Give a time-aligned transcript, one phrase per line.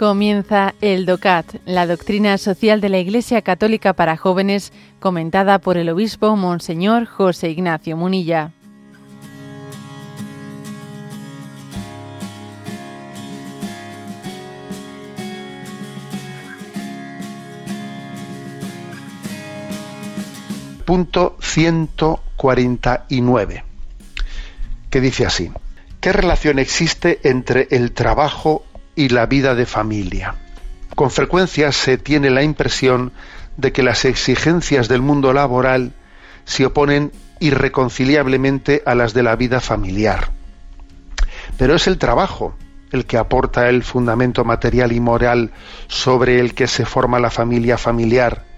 [0.00, 5.90] Comienza el DOCAT, la doctrina social de la Iglesia Católica para jóvenes, comentada por el
[5.90, 8.52] obispo Monseñor José Ignacio Munilla.
[20.86, 23.64] Punto 149,
[24.88, 25.50] que dice así.
[26.00, 30.34] ¿Qué relación existe entre el trabajo y la vida de familia.
[30.94, 33.12] Con frecuencia se tiene la impresión
[33.56, 35.92] de que las exigencias del mundo laboral
[36.44, 40.30] se oponen irreconciliablemente a las de la vida familiar.
[41.56, 42.54] Pero es el trabajo
[42.90, 45.52] el que aporta el fundamento material y moral
[45.86, 48.49] sobre el que se forma la familia familiar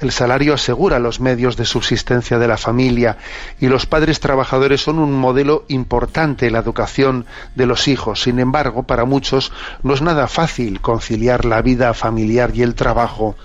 [0.00, 3.16] el salario asegura los medios de subsistencia de la familia
[3.60, 8.22] y los padres trabajadores son un modelo importante en la educación de los hijos.
[8.22, 13.36] Sin embargo, para muchos no es nada fácil conciliar la vida familiar y el trabajo,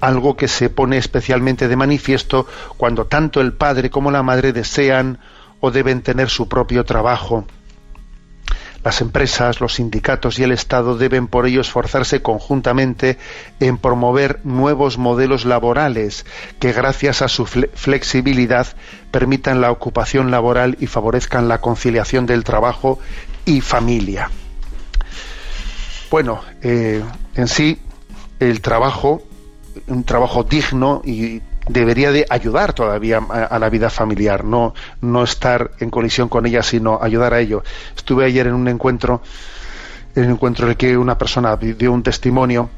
[0.00, 5.18] algo que se pone especialmente de manifiesto cuando tanto el padre como la madre desean
[5.60, 7.46] o deben tener su propio trabajo.
[8.88, 13.18] Las empresas, los sindicatos y el Estado deben por ello esforzarse conjuntamente
[13.60, 16.24] en promover nuevos modelos laborales
[16.58, 18.66] que gracias a su flexibilidad
[19.10, 22.98] permitan la ocupación laboral y favorezcan la conciliación del trabajo
[23.44, 24.30] y familia.
[26.10, 27.82] Bueno, eh, en sí
[28.40, 29.22] el trabajo,
[29.86, 35.72] un trabajo digno y debería de ayudar todavía a, la vida familiar, no, no estar
[35.80, 37.62] en colisión con ella, sino ayudar a ello.
[37.96, 39.22] Estuve ayer en un encuentro,
[40.14, 42.70] en un encuentro en el que una persona dio un testimonio,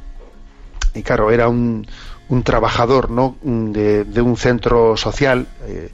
[0.95, 1.87] y claro, era un,
[2.29, 3.37] un trabajador ¿no?
[3.43, 5.47] de, un centro social.
[5.67, 5.91] Eh,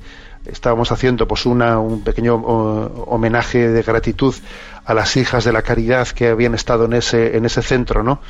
[0.46, 4.34] estábamos haciendo pues una, un pequeño homenaje de gratitud
[4.84, 8.20] a las hijas de la caridad que habían estado en ese, en ese centro, ¿no?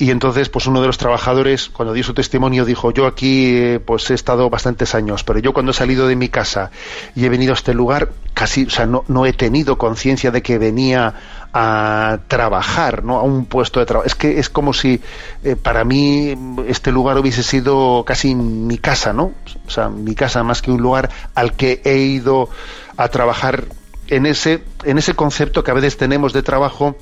[0.00, 3.80] Y entonces, pues uno de los trabajadores, cuando dio su testimonio, dijo, yo aquí eh,
[3.84, 6.70] pues he estado bastantes años, pero yo cuando he salido de mi casa
[7.14, 10.40] y he venido a este lugar, casi, o sea, no, no he tenido conciencia de
[10.40, 11.12] que venía
[11.52, 13.18] a trabajar, ¿no?
[13.18, 14.06] A un puesto de trabajo.
[14.06, 15.02] Es que es como si
[15.44, 16.34] eh, para mí
[16.66, 19.32] este lugar hubiese sido casi mi casa, ¿no?
[19.66, 22.48] O sea, mi casa más que un lugar al que he ido
[22.96, 23.66] a trabajar
[24.08, 26.96] en ese, en ese concepto que a veces tenemos de trabajo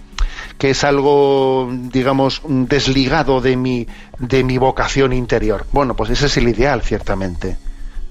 [0.59, 3.87] que es algo, digamos, desligado de mi,
[4.19, 5.67] de mi vocación interior.
[5.73, 7.57] Bueno, pues ese es el ideal, ciertamente.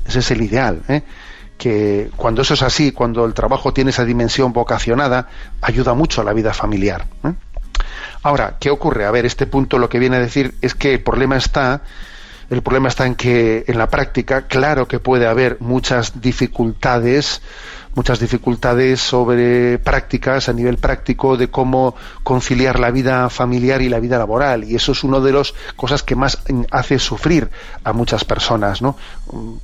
[0.06, 0.84] Ese es el ideal.
[0.88, 1.04] ¿eh?
[1.58, 5.28] Que cuando eso es así, cuando el trabajo tiene esa dimensión vocacionada,
[5.62, 7.06] ayuda mucho a la vida familiar.
[7.24, 7.34] ¿eh?
[8.24, 9.06] Ahora, ¿qué ocurre?
[9.06, 11.82] A ver, este punto lo que viene a decir es que el problema está
[12.50, 17.42] el problema está en que en la práctica, claro que puede haber muchas dificultades
[17.98, 24.00] muchas dificultades sobre prácticas a nivel práctico de cómo conciliar la vida familiar y la
[24.00, 24.66] vida laboral.
[24.66, 26.38] Y eso es una de las cosas que más
[26.70, 27.50] hace sufrir
[27.84, 28.96] a muchas personas no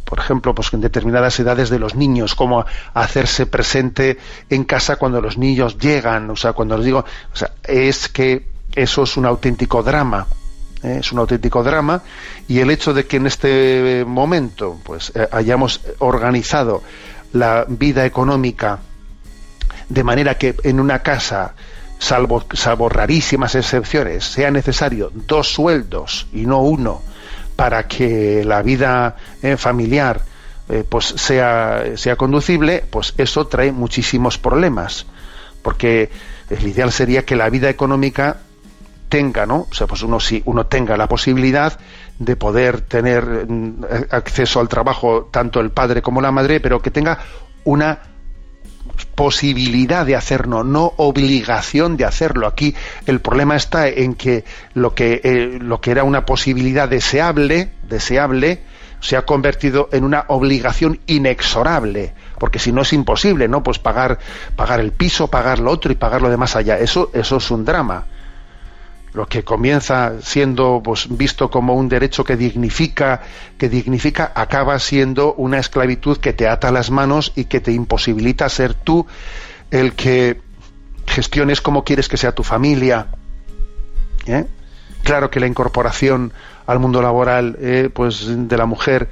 [0.03, 4.17] por ejemplo pues en determinadas edades de los niños cómo hacerse presente
[4.49, 6.27] en casa cuando los niños llegan.
[6.31, 10.25] O sea cuando les digo o sea es que eso es un auténtico drama
[10.81, 10.97] ¿eh?
[11.01, 12.01] es un auténtico drama.
[12.47, 16.81] Y el hecho de que en este momento pues eh, hayamos organizado
[17.33, 18.79] la vida económica
[19.89, 21.53] de manera que en una casa,
[21.99, 27.01] salvo, salvo rarísimas excepciones, sea necesario dos sueldos y no uno
[27.55, 30.21] para que la vida eh, familiar
[30.69, 35.05] eh, pues sea, sea conducible, pues eso trae muchísimos problemas.
[35.61, 36.09] Porque
[36.49, 38.37] el ideal sería que la vida económica
[39.13, 39.67] tenga, ¿no?
[39.69, 41.79] O sea, pues uno si uno tenga la posibilidad
[42.17, 46.89] de poder tener mm, acceso al trabajo tanto el padre como la madre, pero que
[46.89, 47.19] tenga
[47.63, 47.99] una
[49.13, 52.47] posibilidad de hacerlo, no obligación de hacerlo.
[52.47, 52.73] Aquí
[53.05, 58.63] el problema está en que lo que, eh, lo que era una posibilidad deseable, deseable,
[58.99, 63.61] se ha convertido en una obligación inexorable, porque si no es imposible, ¿no?
[63.61, 64.17] Pues pagar,
[64.55, 66.79] pagar el piso, pagar lo otro y pagar lo de más allá.
[66.79, 68.07] Eso, eso es un drama
[69.13, 73.21] lo que comienza siendo pues, visto como un derecho que dignifica,
[73.57, 78.49] que dignifica, acaba siendo una esclavitud que te ata las manos y que te imposibilita
[78.49, 79.05] ser tú
[79.69, 80.41] el que
[81.05, 83.07] gestiones como quieres que sea tu familia.
[84.25, 84.45] ¿eh?
[85.03, 86.33] Claro que la incorporación
[86.65, 89.09] al mundo laboral eh, pues, de la mujer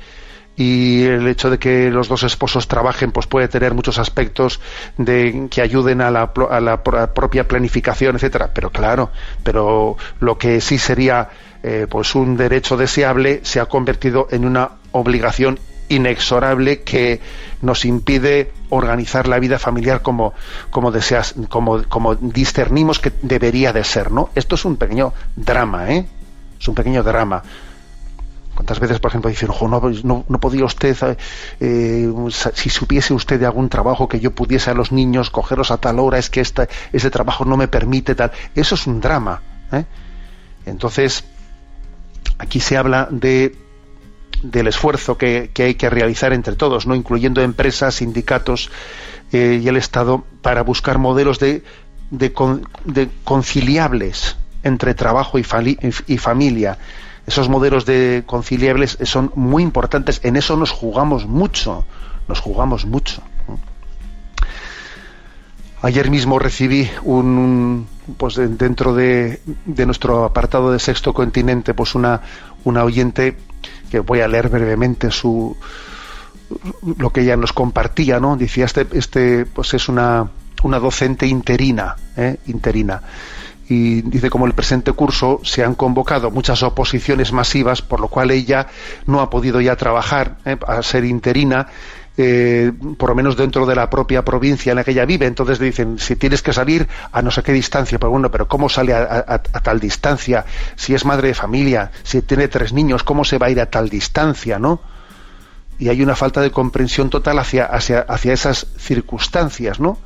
[0.56, 4.60] y el hecho de que los dos esposos trabajen pues puede tener muchos aspectos
[4.98, 9.12] de que ayuden a la, propia planificación etcétera pero claro
[9.44, 11.30] pero lo que sí sería
[11.64, 15.58] eh, pues un derecho deseable se ha convertido en una obligación
[15.92, 17.20] inexorable que
[17.62, 20.34] nos impide organizar la vida familiar como,
[20.70, 24.30] como deseas, como, como discernimos que debería de ser, ¿no?
[24.34, 26.08] Esto es un pequeño drama, ¿eh?
[26.60, 27.44] Es un pequeño drama.
[28.56, 31.18] ¿Cuántas veces, por ejemplo, dicen, ojo, no, no, podía usted,
[31.60, 32.12] eh,
[32.54, 36.00] si supiese usted de algún trabajo que yo pudiese a los niños cogerlos a tal
[36.00, 38.32] hora, es que esta, ese trabajo no me permite tal.
[38.54, 39.42] Eso es un drama.
[39.72, 39.86] ¿eh?
[40.66, 41.24] Entonces,
[42.40, 43.56] aquí se habla de
[44.44, 48.72] del esfuerzo que, hay que realizar entre todos, no incluyendo empresas, sindicatos
[49.32, 51.64] eh, y el Estado, para buscar modelos de,
[52.10, 52.34] de,
[53.24, 56.80] conciliables entre trabajo y familia
[57.28, 60.20] esos modelos de conciliables son muy importantes.
[60.24, 61.86] En eso nos jugamos mucho,
[62.28, 63.22] nos jugamos mucho.
[65.84, 67.88] Ayer mismo recibí un,
[68.18, 72.22] pues dentro de, nuestro apartado de Sexto Continente, pues una,
[72.64, 73.38] una oyente
[73.90, 75.58] que voy a leer brevemente su
[76.98, 78.36] lo que ella nos compartía, ¿no?
[78.36, 80.30] Decía este, este pues es una,
[80.64, 82.38] una docente interina, ¿eh?
[82.48, 83.02] interina
[83.72, 88.30] y dice como el presente curso se han convocado muchas oposiciones masivas, por lo cual
[88.32, 88.68] ella
[89.06, 90.58] no ha podido ya trabajar ¿eh?
[90.68, 91.70] a ser interina.
[92.18, 95.26] Eh, por lo menos dentro de la propia provincia en la que ella vive.
[95.26, 98.68] Entonces dicen, si tienes que salir a no sé qué distancia, pero bueno, pero ¿cómo
[98.68, 100.44] sale a, tal distancia?
[100.76, 103.68] Si es madre de familia, si tiene tres niños, ¿cómo se va a ir a
[103.68, 104.82] tal distancia, no?
[105.80, 109.98] Y hay una falta de comprensión total hacia, hacia, hacia esas circunstancias, ¿no?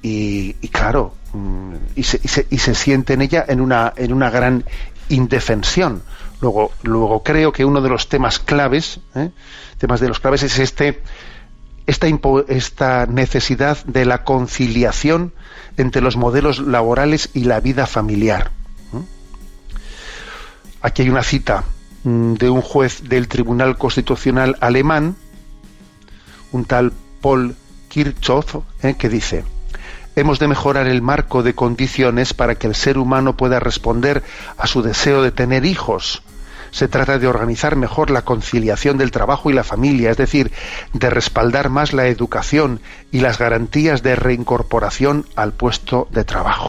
[0.00, 4.64] Y claro, Mm, y se, y, se, siente en ella en una, en una gran
[5.08, 6.02] indefensión.
[6.40, 9.30] Luego, luego creo que uno de los temas claves, ¿eh?
[9.78, 11.00] temas de los claves es este,
[11.86, 12.06] esta,
[12.48, 15.32] esta necesidad de la conciliación
[15.76, 18.50] entre los modelos laborales y la vida familiar.
[20.82, 21.64] Aquí hay una cita
[22.02, 25.16] mm, de un juez del Tribunal Constitucional alemán,
[26.50, 27.54] un tal Paul
[27.88, 28.96] Kirchhoff, ¿eh?
[28.98, 29.44] que dice,
[30.16, 34.22] hemos de mejorar el marco de condiciones para que el ser humano pueda responder
[34.56, 36.22] a su deseo de tener hijos.
[36.70, 40.52] Se trata de organizar mejor la conciliación del trabajo y la familia, es decir,
[40.94, 42.80] de respaldar más la educación
[43.10, 46.68] y las garantías de reincorporación al puesto de trabajo.